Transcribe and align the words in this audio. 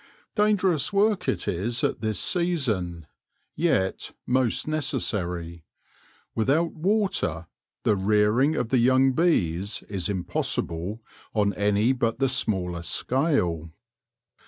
Dangerous 0.35 0.91
work 0.91 1.27
it 1.29 1.47
is 1.47 1.83
at 1.83 2.01
this 2.01 2.19
season, 2.19 3.05
yet 3.53 4.13
most 4.25 4.65
neces 4.65 5.01
sary. 5.01 5.63
Without 6.33 6.73
water 6.73 7.45
the 7.83 7.95
rearing 7.95 8.55
of 8.55 8.69
the 8.69 8.79
young 8.79 9.11
bees 9.11 9.83
is 9.83 10.09
impossible 10.09 11.03
on 11.35 11.53
any 11.53 11.93
but 11.93 12.17
the 12.17 12.29
smallest 12.29 12.89
scale. 12.89 13.69